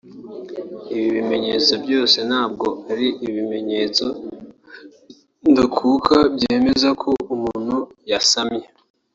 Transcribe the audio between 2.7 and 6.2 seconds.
ari ibimenyetso ndakuka